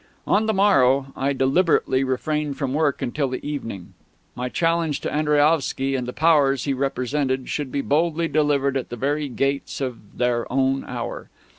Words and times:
On 0.25 0.47
the 0.47 0.51
morrow 0.55 1.13
I 1.15 1.31
deliberately 1.31 2.03
refrained 2.03 2.57
from 2.57 2.73
work 2.73 3.03
until 3.03 3.27
the 3.29 3.45
evening. 3.47 3.93
My 4.33 4.49
challenge 4.49 4.99
to 5.01 5.11
Andriaovsky 5.13 5.95
and 5.95 6.07
the 6.07 6.11
Powers 6.11 6.63
he 6.63 6.73
represented 6.73 7.47
should 7.49 7.71
be 7.71 7.81
boldly 7.81 8.27
delivered 8.27 8.77
at 8.77 8.89
the 8.89 8.95
very 8.97 9.29
gates 9.29 9.79
of 9.79 10.17
their 10.17 10.51
own 10.51 10.83
Hour. 10.85 11.29